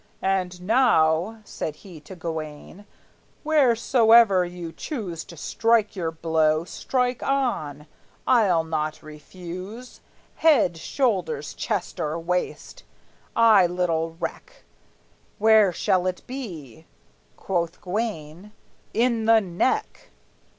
"And 0.23 0.63
now," 0.63 1.41
Said 1.45 1.75
he 1.85 1.99
to 1.99 2.15
Gawayne, 2.15 2.85
"wheresoe'er 3.45 4.43
you 4.45 4.71
choose 4.71 5.23
To 5.25 5.37
strike 5.37 5.95
your 5.95 6.09
blow, 6.09 6.63
strike 6.63 7.21
on; 7.21 7.85
I'll 8.25 8.63
not 8.63 9.03
refuse; 9.03 10.01
Head, 10.37 10.75
shoulders, 10.77 11.53
chest, 11.53 11.99
or 11.99 12.17
waist, 12.17 12.83
I 13.35 13.67
little 13.67 14.15
reck; 14.19 14.63
Where 15.37 15.71
shall 15.71 16.07
it 16.07 16.23
be?" 16.25 16.87
Quoth 17.37 17.79
Gawayne, 17.79 18.53
"In 18.95 19.25
the 19.25 19.39
neck!" 19.39 20.09